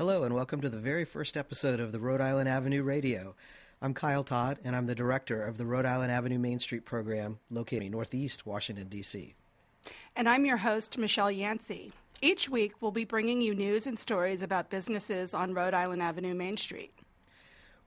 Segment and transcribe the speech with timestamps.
[0.00, 3.34] Hello, and welcome to the very first episode of the Rhode Island Avenue Radio.
[3.82, 7.38] I'm Kyle Todd, and I'm the director of the Rhode Island Avenue Main Street program
[7.50, 9.34] located in Northeast Washington, D.C.
[10.16, 11.92] And I'm your host, Michelle Yancey.
[12.22, 16.32] Each week, we'll be bringing you news and stories about businesses on Rhode Island Avenue
[16.32, 16.94] Main Street.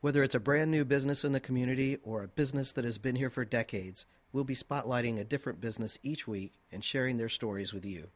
[0.01, 3.15] Whether it's a brand new business in the community or a business that has been
[3.15, 7.73] here for decades, we'll be spotlighting a different business each week and sharing their stories
[7.73, 8.09] with you.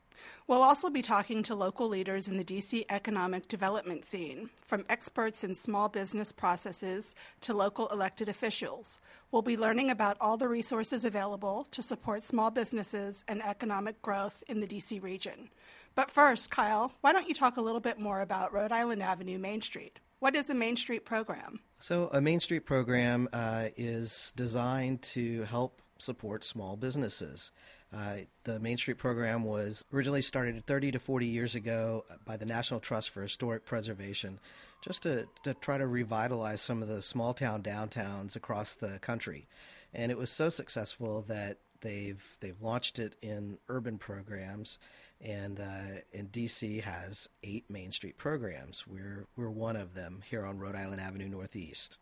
[0.48, 5.44] We'll also be talking to local leaders in the DC economic development scene, from experts
[5.44, 9.00] in small business processes to local elected officials.
[9.32, 14.44] We'll be learning about all the resources available to support small businesses and economic growth
[14.48, 15.50] in the DC region.
[15.96, 19.40] But first, Kyle, why don't you talk a little bit more about Rhode Island Avenue
[19.40, 20.00] Main Street?
[20.20, 21.60] What is a Main Street program?
[21.80, 27.52] So, a Main Street program uh, is designed to help support small businesses.
[27.96, 32.46] Uh, the Main Street program was originally started 30 to 40 years ago by the
[32.46, 34.40] National Trust for Historic Preservation,
[34.82, 39.48] just to, to try to revitalize some of the small town downtowns across the country.
[39.94, 44.80] And it was so successful that they've they've launched it in urban programs,
[45.22, 48.86] and uh, and DC has eight Main Street programs.
[48.86, 51.98] We're we're one of them here on Rhode Island Avenue Northeast.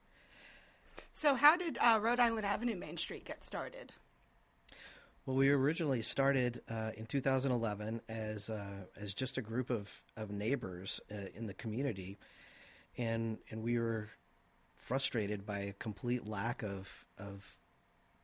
[1.14, 3.94] So, how did uh, Rhode Island Avenue Main Street get started?
[5.26, 10.30] Well, we originally started uh, in 2011 as uh, as just a group of of
[10.30, 12.20] neighbors uh, in the community,
[12.95, 14.09] and and we were
[14.76, 17.58] frustrated by a complete lack of of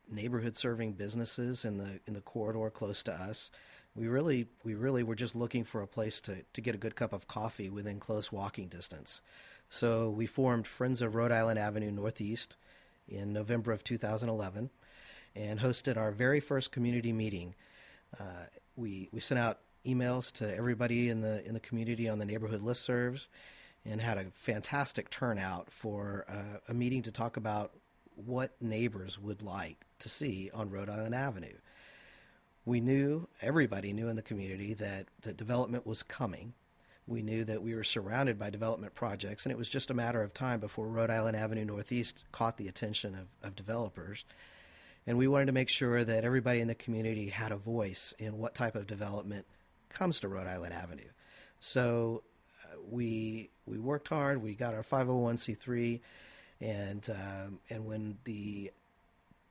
[0.08, 3.50] neighborhood serving businesses in the in the corridor close to us.
[3.96, 6.94] We really we really were just looking for a place to to get a good
[6.94, 9.20] cup of coffee within close walking distance.
[9.68, 12.56] So we formed Friends of Rhode Island Avenue Northeast
[13.08, 14.70] in November of 2011
[15.34, 17.54] and hosted our very first community meeting.
[18.18, 22.24] Uh, we we sent out emails to everybody in the in the community on the
[22.24, 23.28] neighborhood listservs,
[23.84, 27.72] and had a fantastic turnout for uh, a meeting to talk about
[28.14, 31.56] what neighbors would like to see on Rhode Island Avenue.
[32.64, 36.54] We knew everybody knew in the community that that development was coming.
[37.04, 40.22] We knew that we were surrounded by development projects, and it was just a matter
[40.22, 44.24] of time before Rhode Island Avenue Northeast caught the attention of, of developers
[45.06, 48.38] and we wanted to make sure that everybody in the community had a voice in
[48.38, 49.46] what type of development
[49.88, 51.08] comes to Rhode Island Avenue.
[51.60, 52.22] So
[52.64, 54.42] uh, we we worked hard.
[54.42, 56.00] We got our 501c3,
[56.60, 58.72] and um, and when the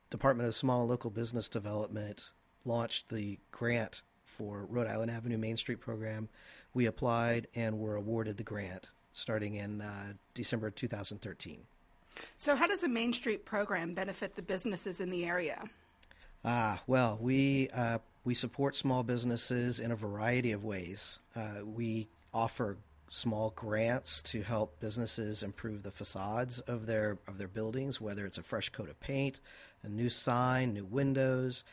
[0.09, 2.31] Department of Small Local Business Development
[2.65, 6.29] launched the grant for Rhode Island Avenue Main Street program,
[6.73, 11.63] we applied and were awarded the grant starting in uh, December 2013.
[12.37, 15.63] So, how does a Main Street program benefit the businesses in the area?
[16.43, 21.19] Ah, well, we uh, we support small businesses in a variety of ways.
[21.35, 22.77] Uh, we offer
[23.09, 28.37] small grants to help businesses improve the facades of their of their buildings, whether it's
[28.37, 29.39] a fresh coat of paint,
[29.83, 31.63] a new sign, new windows.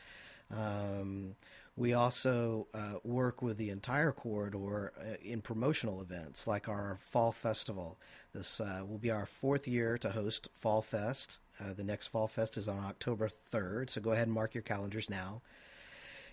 [0.51, 1.37] Um,
[1.79, 7.31] we also uh, work with the entire corridor uh, in promotional events like our Fall
[7.31, 7.97] Festival.
[8.35, 11.39] This uh, will be our fourth year to host Fall Fest.
[11.61, 14.63] Uh, the next Fall Fest is on October 3rd, so go ahead and mark your
[14.63, 15.41] calendars now.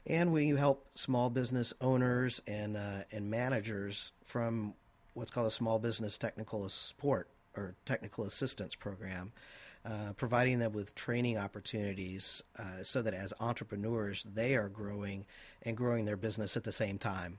[0.07, 4.73] And we help small business owners and, uh, and managers from
[5.13, 9.31] what's called a Small Business Technical Support or Technical Assistance Program.
[9.85, 15.25] Uh, providing them with training opportunities uh, so that as entrepreneurs, they are growing
[15.61, 17.37] and growing their business at the same time.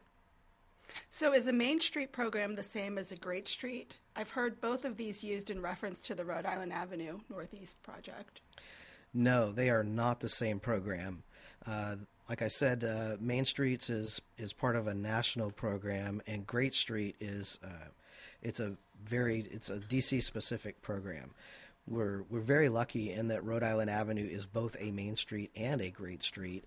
[1.11, 3.95] So, is a Main Street program the same as a Great Street?
[4.15, 8.41] I've heard both of these used in reference to the Rhode Island Avenue Northeast project.
[9.12, 11.25] No, they are not the same program.
[11.67, 11.97] Uh,
[12.29, 16.75] like I said, uh, Main Streets is is part of a national program, and Great
[16.75, 17.89] Street is uh,
[18.41, 21.31] it's a very it's a DC specific program
[21.89, 25.81] we're we're very lucky in that Rhode Island Avenue is both a main street and
[25.81, 26.65] a great street.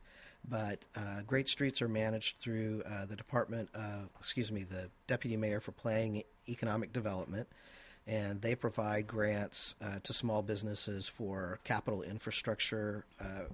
[0.47, 3.69] But uh, great streets are managed through uh, the Department,
[4.17, 7.47] excuse me, the Deputy Mayor for Planning Economic Development,
[8.07, 13.47] and they provide grants uh, to small businesses for capital infrastructure uh,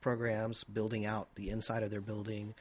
[0.00, 2.54] programs, building out the inside of their building,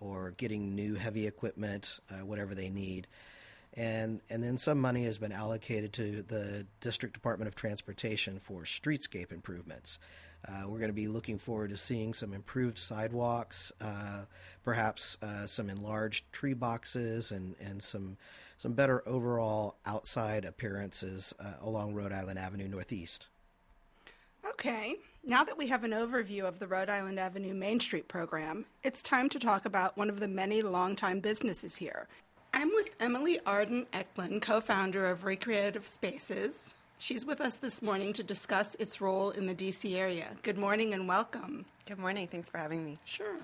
[0.00, 3.06] or getting new heavy equipment, uh, whatever they need
[3.74, 8.62] and and then some money has been allocated to the District Department of Transportation for
[8.62, 9.98] streetscape improvements.
[10.48, 14.20] Uh, we're going to be looking forward to seeing some improved sidewalks, uh,
[14.64, 18.16] perhaps uh, some enlarged tree boxes, and, and some
[18.56, 23.28] some better overall outside appearances uh, along Rhode Island Avenue Northeast.
[24.48, 28.64] Okay, now that we have an overview of the Rhode Island Avenue Main Street program,
[28.82, 32.08] it's time to talk about one of the many longtime businesses here
[32.52, 36.74] I'm with Emily Arden Eklund, co founder of Recreative Spaces.
[36.98, 40.26] She's with us this morning to discuss its role in the DC area.
[40.42, 41.64] Good morning and welcome.
[41.86, 42.26] Good morning.
[42.26, 42.96] Thanks for having me.
[43.04, 43.36] Sure.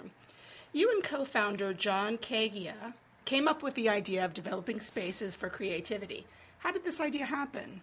[0.72, 2.94] You and co founder John Kagia
[3.24, 6.26] came up with the idea of developing spaces for creativity.
[6.58, 7.80] How did this idea happen?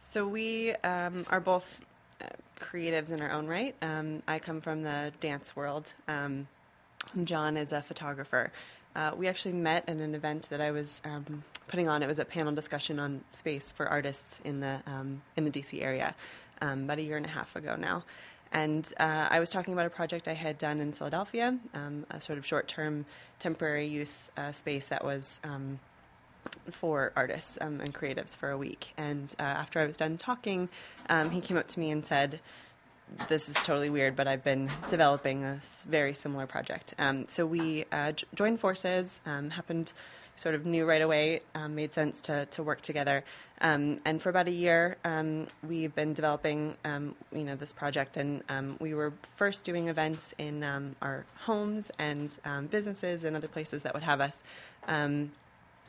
[0.00, 1.80] So, we um, are both
[2.22, 2.26] uh,
[2.60, 3.74] creatives in our own right.
[3.82, 6.46] Um, I come from the dance world, um,
[7.24, 8.52] John is a photographer.
[8.94, 12.02] Uh, we actually met at an event that I was um, putting on.
[12.02, 15.80] It was a panel discussion on space for artists in the um, in the DC
[15.80, 16.14] area
[16.60, 18.04] um, about a year and a half ago now.
[18.52, 22.20] And uh, I was talking about a project I had done in Philadelphia, um, a
[22.20, 23.06] sort of short-term,
[23.38, 25.78] temporary use uh, space that was um,
[26.72, 28.92] for artists um, and creatives for a week.
[28.96, 30.68] And uh, after I was done talking,
[31.30, 32.40] he came up to me and said
[33.28, 36.94] this is totally weird, but I've been developing a very similar project.
[36.98, 39.92] Um, so we uh, j- joined forces, um, happened
[40.36, 43.24] sort of knew right away, um, made sense to, to work together.
[43.60, 48.16] Um, and for about a year, um, we've been developing, um, you know, this project.
[48.16, 48.42] And
[48.80, 50.64] we were first doing events in
[51.02, 52.38] our homes and
[52.70, 54.42] businesses and other places that would have us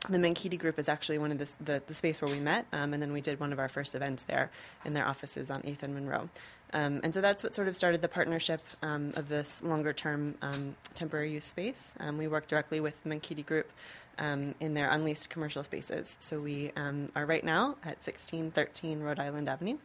[0.10, 2.94] the Menkiti Group is actually one of the, the, the space where we met, um,
[2.94, 4.50] and then we did one of our first events there
[4.84, 6.30] in their offices on 8th and Monroe.
[6.74, 10.36] Um, and so that's what sort of started the partnership um, of this longer term
[10.42, 11.94] um, temporary use space.
[12.00, 13.70] Um, we work directly with the Menkiti Group
[14.18, 16.18] um, in their unleased commercial spaces.
[16.20, 19.78] So we are right now at 1613 Rhode Island Avenue.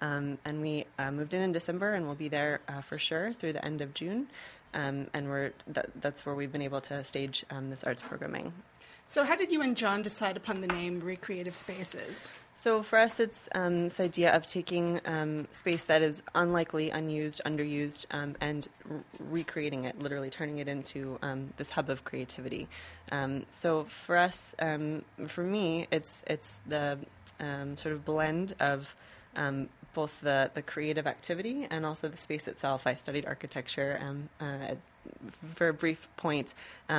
[0.00, 3.52] and we uh, moved in in December and we'll be there uh, for sure through
[3.54, 4.26] the end of June.
[4.74, 8.52] and we're, that, that's where we've been able to stage this arts programming.
[9.06, 12.30] So, how did you and John decide upon the name Recreative Spaces?
[12.56, 17.42] So, for us, it's um, this idea of taking um, space that is unlikely, unused,
[17.44, 22.68] underused, um, and re- recreating it, literally turning it into um, this hub of creativity.
[23.10, 26.98] Um, so, for us, um, for me, it's it's the
[27.76, 28.94] sort of blend of
[29.92, 32.86] both the, the creative activity and also the space itself.
[32.86, 34.00] I studied architecture
[34.40, 34.74] uh,
[35.54, 36.54] for a brief point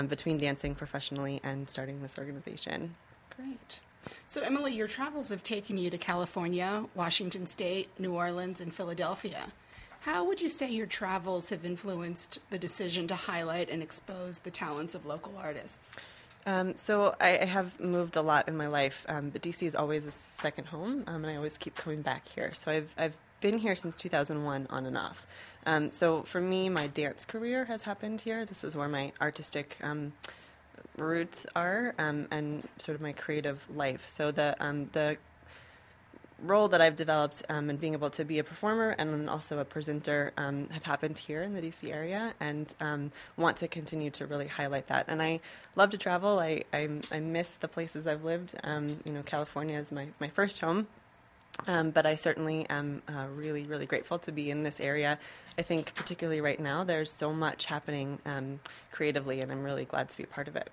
[0.07, 2.95] between dancing professionally and starting this organization.
[3.35, 3.79] Great.
[4.27, 9.51] So, Emily, your travels have taken you to California, Washington State, New Orleans, and Philadelphia.
[10.01, 14.51] How would you say your travels have influenced the decision to highlight and expose the
[14.51, 15.97] talents of local artists?
[16.45, 19.75] Um, so I, I, have moved a lot in my life, um, but DC is
[19.75, 22.53] always a second home, um, and I always keep coming back here.
[22.53, 25.25] So I've I've been here since 2001 on and off.
[25.65, 28.45] Um, so for me, my dance career has happened here.
[28.45, 30.13] This is where my artistic um,
[30.97, 34.07] roots are, um, and sort of my creative life.
[34.07, 34.55] So the
[34.91, 35.17] the
[36.43, 39.65] role that I've developed um, and being able to be a performer and also a
[39.65, 44.25] presenter um, have happened here in the DC area and um, want to continue to
[44.25, 45.05] really highlight that.
[45.07, 45.39] And I
[45.75, 46.39] love to travel.
[46.39, 48.55] I, I, I miss the places I've lived.
[48.63, 50.87] Um, you know, California is my, my first home.
[51.67, 55.17] Um, but I certainly am uh, really, really grateful to be in this area.
[55.57, 58.59] I think, particularly right now, there's so much happening um,
[58.91, 60.69] creatively, and I'm really glad to be a part of it.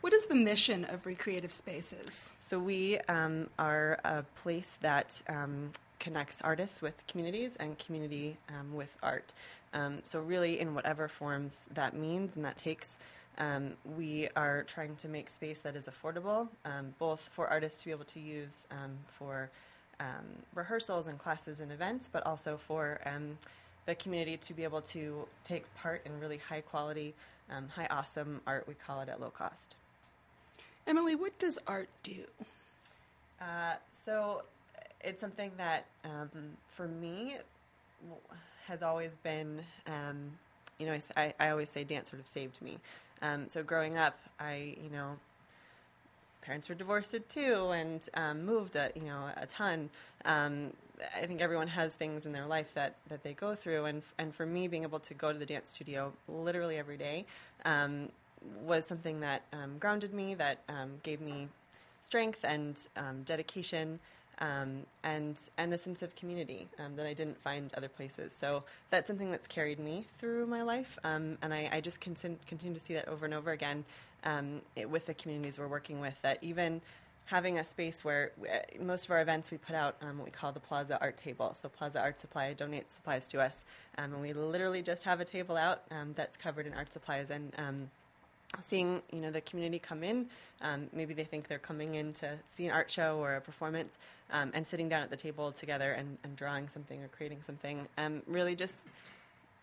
[0.00, 2.30] What is the mission of Recreative Spaces?
[2.40, 8.74] So, we um, are a place that um, connects artists with communities and community um,
[8.74, 9.34] with art.
[9.74, 12.96] Um, so, really, in whatever forms that means and that takes,
[13.38, 17.86] um, we are trying to make space that is affordable, um, both for artists to
[17.86, 18.66] be able to use
[19.06, 19.50] for
[20.54, 23.00] rehearsals and classes and events, but also for
[23.86, 27.14] the community to be able to take part in really high quality,
[27.74, 29.76] high awesome art, we call it at low cost.
[30.86, 32.24] Emily, what does art do?
[33.40, 34.42] Uh, so
[35.02, 36.30] it's something that, um,
[36.68, 37.36] for me,
[38.66, 40.30] has always been, um,
[40.78, 42.78] you know, I, I, always say dance sort of saved me.
[43.22, 45.16] Um, so growing up, I, you know,
[46.42, 49.90] parents were divorced too and um, moved a, you know, a ton.
[50.24, 50.72] Um,
[51.16, 54.34] I think everyone has things in their life that, that they go through, and and
[54.34, 57.24] for me, being able to go to the dance studio literally every day
[57.64, 58.08] um,
[58.62, 61.48] was something that um, grounded me, that um, gave me
[62.02, 63.98] strength and um, dedication,
[64.40, 68.34] um, and and a sense of community um, that I didn't find other places.
[68.34, 72.74] So that's something that's carried me through my life, and I, I just con- continue
[72.74, 73.84] to see that over and over again
[74.76, 76.14] it, with the communities we're working with.
[76.22, 76.80] That even
[77.26, 80.24] having a space where we, uh, most of our events we put out um, what
[80.24, 81.54] we call the Plaza Art Table.
[81.54, 83.64] So Plaza Art Supply donates supplies to us,
[83.98, 87.30] um, and we literally just have a table out um, that's covered in art supplies.
[87.30, 87.52] And
[88.60, 90.26] seeing you know the community come in
[90.62, 93.96] um, maybe they think they're coming in to see an art show or a performance
[94.32, 97.86] um, and sitting down at the table together and, and drawing something or creating something
[97.98, 98.88] um, really just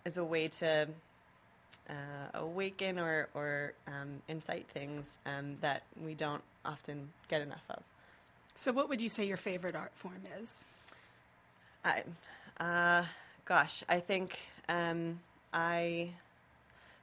[0.06, 0.88] is a way to
[1.90, 1.94] uh,
[2.40, 7.82] awaken or, or um, incite things um, that we don't often get enough of.
[8.56, 10.66] So, what would you say your favorite art form is?
[11.86, 12.04] I,
[12.60, 13.06] uh,
[13.46, 15.20] gosh, I think um,
[15.54, 16.10] I.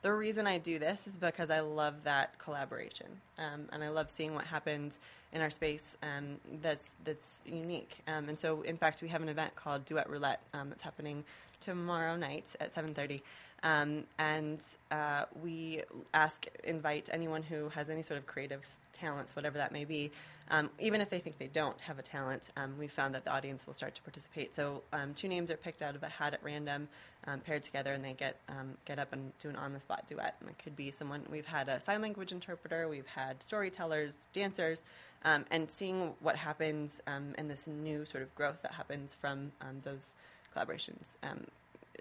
[0.02, 3.06] The reason I do this is because I love that collaboration,
[3.38, 4.98] um, and I love seeing what happens
[5.32, 7.98] in our space um, that's that's unique.
[8.06, 11.24] Um, and so, in fact, we have an event called Duet Roulette um, that's happening
[11.64, 13.22] tomorrow night at seven thirty.
[13.62, 18.60] Um, and uh, we ask, invite anyone who has any sort of creative
[18.92, 20.10] talents, whatever that may be,
[20.50, 23.32] um, even if they think they don't have a talent, um, we found that the
[23.32, 24.54] audience will start to participate.
[24.54, 26.88] So um, two names are picked out of a hat at random,
[27.26, 30.34] um, paired together, and they get um, get up and do an on-the-spot duet.
[30.40, 31.22] And it could be someone.
[31.30, 34.84] We've had a sign language interpreter, we've had storytellers, dancers,
[35.24, 39.52] and seeing what happens and this new sort of growth that happens from
[39.82, 40.12] those
[40.54, 41.16] collaborations.
[41.22, 41.44] Um,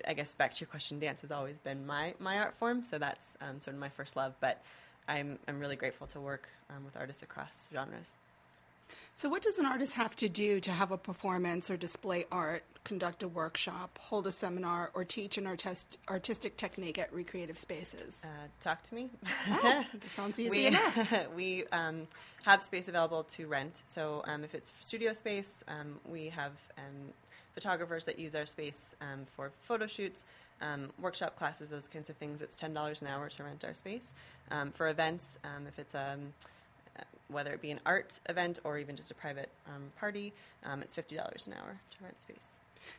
[0.08, 2.98] I guess back to your question, dance has always been my, my art form, so
[2.98, 4.34] that's um, sort of my first love.
[4.40, 4.62] But
[5.08, 8.18] I'm, I'm really grateful to work um, with artists across genres.
[9.16, 12.64] So, what does an artist have to do to have a performance or display art,
[12.84, 18.26] conduct a workshop, hold a seminar, or teach an artist, artistic technique at recreative spaces?
[18.26, 19.10] Uh, talk to me.
[19.50, 19.62] Oh,
[19.94, 21.28] that sounds easy we, enough.
[21.36, 22.08] we um,
[22.44, 23.84] have space available to rent.
[23.88, 27.14] So, um, if it's studio space, um, we have um,
[27.54, 30.26] photographers that use our space um, for photo shoots.
[30.62, 32.42] Um, workshop classes, those kinds of things.
[32.42, 34.14] It's ten dollars an hour to rent our space.
[34.74, 36.18] for events, if it's a
[37.28, 40.96] whether it be an art event or even just a private um, party, um, it's
[40.96, 42.38] $50 an hour to rent space.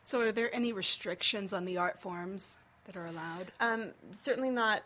[0.03, 3.53] So, are there any restrictions on the art forms that are allowed?
[3.61, 4.83] Um, certainly not.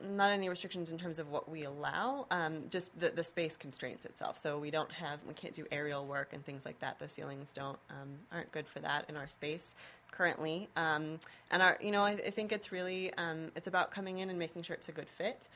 [0.00, 2.26] not any restrictions in terms of what we allow.
[2.30, 4.38] Um, just the, the space constraints itself.
[4.38, 6.98] So we don't have, we can't do aerial work and things like that.
[6.98, 9.74] The ceilings don't um, aren't good for that in our space
[10.12, 10.68] currently.
[10.76, 11.18] Um,
[11.50, 14.38] and our, you know, I, I think it's really um, it's about coming in and
[14.38, 15.48] making sure it's a good fit.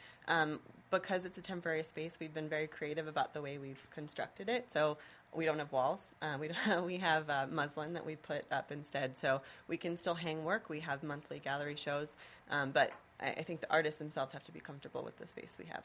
[0.91, 4.71] Because it's a temporary space, we've been very creative about the way we've constructed it.
[4.73, 4.99] So
[5.35, 6.15] we don't have walls.
[6.23, 6.51] Uh, we
[6.85, 10.69] we have uh, muslin that we put up instead, so we can still hang work.
[10.69, 12.15] We have monthly gallery shows,
[12.51, 15.57] um, but I, I think the artists themselves have to be comfortable with the space
[15.59, 15.85] we have.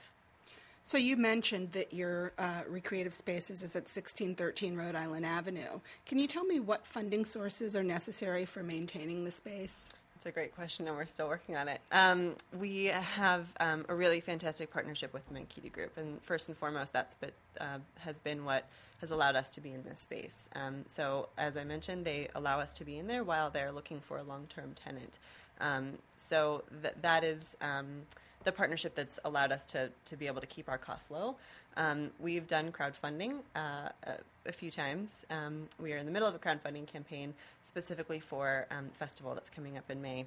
[0.84, 5.80] So you mentioned that your uh, recreative spaces is at 1613 Rhode Island Avenue.
[6.08, 9.94] Can you tell me what funding sources are necessary for maintaining the space?
[10.22, 11.82] It's a great question, and we're still working on it.
[11.92, 16.56] Um, we have um, a really fantastic partnership with the Menkiti Group, and first and
[16.56, 18.68] foremost, that's been, uh, has been what
[19.00, 20.48] has allowed us to be in this space.
[20.54, 24.00] Um, so, as I mentioned, they allow us to be in there while they're looking
[24.00, 25.18] for a long-term tenant.
[25.60, 28.04] Um, so th- that is um,
[28.44, 31.36] the partnership that's allowed us to, to be able to keep our costs low.
[31.78, 34.14] Um, we've done crowdfunding uh, a,
[34.46, 35.26] a, few times.
[35.30, 37.34] Um, we are in the middle of a crowdfunding campaign
[37.64, 40.26] specifically for um, the festival that's coming up in May.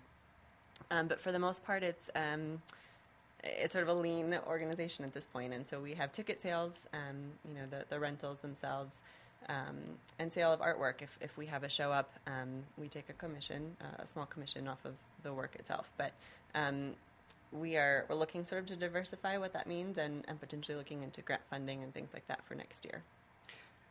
[0.91, 2.63] Um, but for the most part, it's um,
[3.43, 5.53] it's sort of a lean organization at this point.
[5.53, 7.17] and so we have ticket sales, um,
[7.47, 8.97] you know, the, the rentals themselves,
[10.19, 11.03] and sale of artwork.
[11.03, 12.11] If, if we have a show up,
[12.79, 15.91] we take a commission, uh, a small commission off of the work itself.
[15.99, 16.13] But
[17.55, 21.03] we are we're looking sort of to diversify what that means and, and potentially looking
[21.03, 23.03] into grant funding and things like that for next year.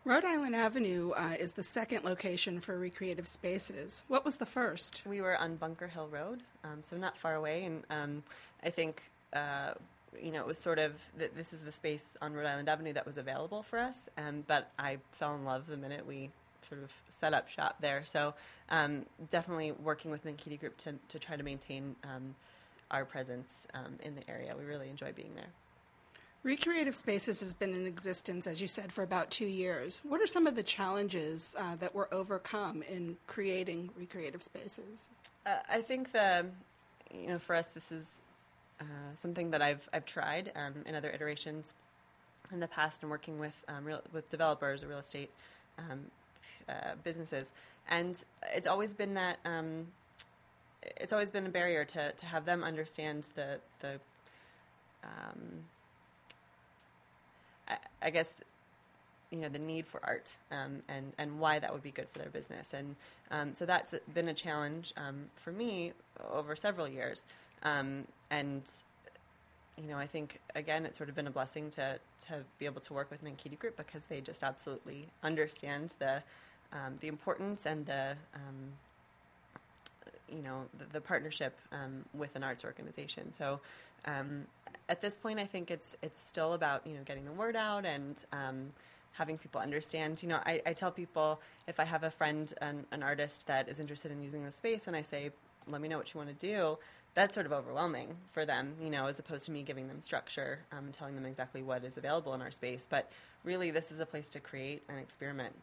[0.06, 4.04] Rhode Island Avenue uh, is the second location for recreative spaces.
[4.10, 5.02] What was the first?
[5.06, 8.24] We were on Bunker Hill Road, um, so not far away, and um,
[8.62, 9.02] I think
[9.32, 9.76] uh,
[10.22, 12.92] you know it was sort of th- this is the space on Rhode Island Avenue
[12.94, 16.32] that was available for us, um, but I fell in love the minute we
[16.68, 16.92] sort of
[17.22, 18.04] set up shop there.
[18.06, 18.34] So
[18.68, 22.36] um, definitely working with Menkiti Group to to try to maintain um,
[22.94, 24.56] our presence um, in the area.
[24.58, 25.50] We really enjoy being there.
[26.44, 30.02] Recreative Spaces has been in existence, as you said, for about two years.
[30.04, 35.10] What are some of the challenges uh, that were overcome in creating recreative spaces?
[35.46, 36.46] Uh, I think the,
[37.14, 38.22] you know, for us, this is
[38.82, 38.84] uh,
[39.16, 41.74] something that I've I've tried um, in other iterations
[42.52, 45.32] in the past, and working with um, real, with developers or real estate
[45.80, 46.02] um,
[46.68, 47.52] uh, businesses,
[47.88, 48.22] and
[48.54, 49.88] it's always been that um,
[50.98, 54.00] it's always been a barrier to, to have them understand the the
[55.04, 55.66] um,
[57.68, 58.34] I, I, guess
[59.32, 62.20] you know the need for art um, and and why that would be good for
[62.20, 62.74] their business.
[62.74, 62.96] And
[63.32, 65.94] um, so that's been a challenge um, for me
[66.32, 67.24] over several years.
[67.64, 68.70] Um, and
[69.78, 72.82] you know I think again it's sort of been a blessing to to be able
[72.82, 76.24] to work with Menkiti Group because they just absolutely understand the
[76.72, 78.16] um, the importance and the
[80.34, 83.32] you know the, the partnership um, with an arts organization.
[83.32, 83.60] So
[84.06, 84.46] um,
[84.90, 87.86] at this point, I think it's it's still about you know getting the word out
[87.86, 88.72] and um,
[89.14, 90.22] having people understand.
[90.22, 93.70] You know, I, I, tell people if I have a friend, an, an, artist that
[93.70, 95.30] is interested in using the space, and I say,
[95.68, 96.78] let me know what you want to do.
[97.14, 100.60] that's sort of overwhelming for them, you know, as opposed to me giving them structure
[100.72, 102.88] um, and telling them exactly what is available in our space.
[102.90, 103.12] But
[103.44, 105.54] really, this is a place to create and experiment.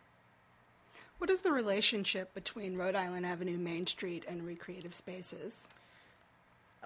[1.21, 5.69] What is the relationship between Rhode Island Avenue, Main Street, and Recreative Spaces?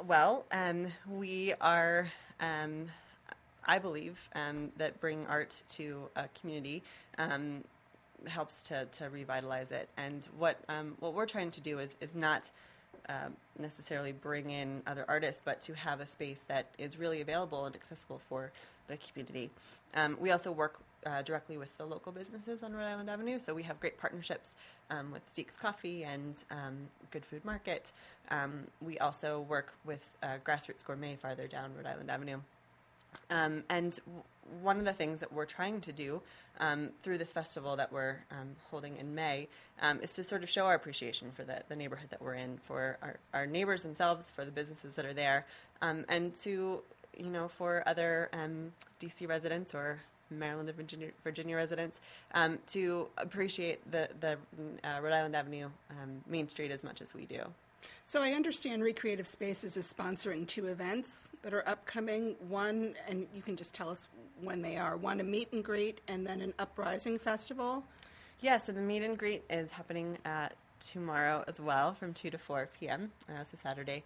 [0.04, 2.10] Well, um, we are,
[2.40, 2.86] um,
[3.64, 6.82] I believe, um, that bring art to a community
[7.16, 7.62] um,
[8.26, 9.88] helps to, to revitalize it.
[9.96, 12.50] And what um, what we're trying to do is is not
[13.08, 17.66] um, necessarily bring in other artists, but to have a space that is really available
[17.66, 18.50] and accessible for
[18.88, 19.50] the community.
[20.18, 23.62] We also work uh, directly with the local businesses on Rhode Island Avenue, so we
[23.62, 24.54] have great partnerships
[24.90, 26.76] um, with Zeke's Coffee and um,
[27.10, 27.92] Good Food Market.
[28.30, 32.38] Um, we also work with uh, Grassroots Gourmet farther down Rhode Island Avenue.
[33.30, 34.22] Um, and w-
[34.60, 36.20] one of the things that we're trying to do
[36.60, 39.48] um, through this festival that we're um, holding in May
[40.02, 42.98] is to sort of show our appreciation for the, the neighborhood that we're in, for
[43.02, 45.46] our, our neighbors themselves, for the businesses that are there,
[45.80, 46.80] and to,
[47.16, 50.00] you know, for other um, DC residents or
[50.38, 52.00] Maryland and Virginia, Virginia residents
[52.34, 54.36] um, to appreciate the, the
[54.84, 55.68] uh, Rhode Island Avenue
[56.26, 57.42] Main Street as much as we do.
[58.06, 62.36] So I understand Recreative Spaces is sponsoring two events that are upcoming.
[62.48, 64.08] One, and you can just tell us
[64.42, 64.96] when they are.
[64.96, 67.84] One, a meet and greet, and then an uprising festival.
[68.40, 70.48] Yeah, so the meet and greet is happening uh,
[70.80, 73.10] tomorrow as well from 2 to 4 p.m.
[73.28, 74.02] Uh, so Saturday.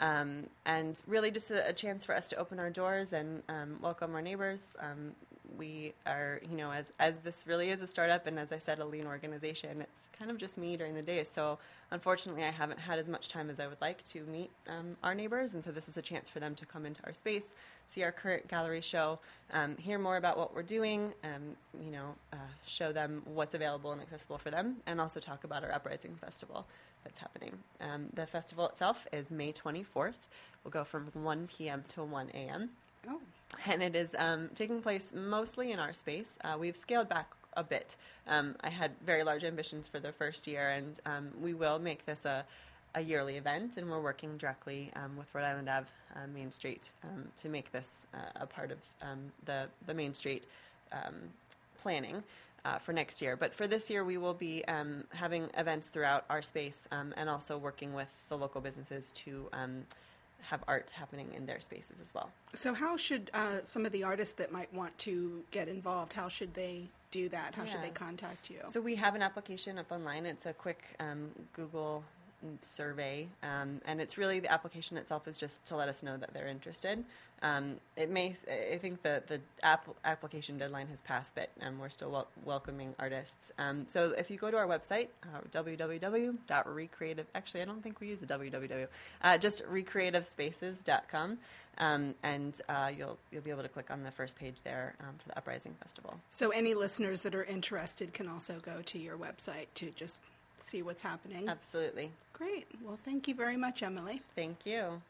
[0.00, 3.76] Um, and really just a, a, chance for us to open our doors and um,
[3.80, 4.60] welcome our neighbors.
[4.80, 5.12] Um,
[5.58, 8.78] we are, you know, as, as this really is a startup and as I said,
[8.78, 11.24] a lean organization, it's kind of just me during the day.
[11.24, 11.58] So
[11.90, 15.14] unfortunately, I haven't had as much time as I would like to meet um, our
[15.14, 15.54] neighbors.
[15.54, 17.54] And so this is a chance for them to come into our space,
[17.86, 19.18] see our current gallery show,
[19.52, 23.92] um, hear more about what we're doing, um, you know, uh, show them what's available
[23.92, 26.66] and accessible for them, and also talk about our Uprising Festival
[27.04, 27.52] that's happening.
[27.80, 30.14] Um, the festival itself is May 24th.
[30.64, 31.84] We'll go from 1 p.m.
[31.88, 32.70] to 1 a.m.
[33.08, 33.20] Oh.
[33.66, 36.38] And it is um, taking place mostly in our space.
[36.44, 37.96] Uh, we've scaled back a bit.
[38.26, 42.06] Um, I had very large ambitions for the first year, and um, we will make
[42.06, 42.44] this a,
[42.94, 46.90] a yearly event, and we're working directly um, with Rhode Island Ave uh, Main Street
[47.04, 50.44] um, to make this uh, a part of um, the, the Main Street
[51.80, 52.22] planning.
[52.64, 53.34] Uh, for next year.
[53.34, 54.62] But for this year, we will be
[55.08, 59.48] having events throughout our space and also working with the local businesses to
[60.48, 62.30] have art happening in their spaces as well.
[62.54, 66.12] So, how should uh, some of the artists that might want to get involved?
[66.12, 67.54] How should they do that?
[67.54, 67.70] How yeah.
[67.70, 68.58] should they contact you?
[68.68, 70.26] So, we have an application up online.
[70.26, 72.04] It's a quick um, Google
[72.60, 76.32] survey, um, and it's really the application itself is just to let us know that
[76.34, 77.04] they're interested.
[77.42, 78.36] Um, it may,
[78.72, 82.94] I think the the app, application deadline has passed, but um, we're still wel- welcoming
[83.00, 83.50] artists.
[83.58, 88.08] Um, so if you go to our website, uh, www.recreative, actually I don't think we
[88.08, 88.86] use the www,
[89.22, 91.38] uh, just recreativespaces.com,
[91.78, 95.16] um, and uh, you'll you'll be able to click on the first page there um,
[95.18, 96.20] for the Uprising Festival.
[96.30, 100.22] So any listeners that are interested can also go to your website to just
[100.62, 101.48] see what's happening.
[101.48, 102.10] Absolutely.
[102.32, 102.66] Great.
[102.84, 104.22] Well, thank you very much, Emily.
[104.34, 105.00] Thank you.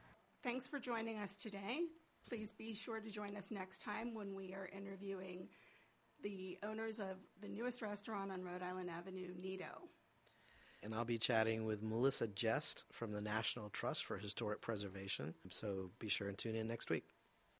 [0.42, 1.82] Thanks for joining us today.
[2.28, 5.48] Please be sure to join us next time when we are interviewing
[6.22, 9.88] the owners of the newest restaurant on Rhode Island Avenue, Nido.
[10.82, 15.34] And I'll be chatting with Melissa Jest from the National Trust for Historic Preservation.
[15.50, 17.04] So be sure and tune in next week.